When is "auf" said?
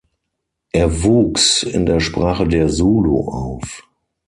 3.29-3.87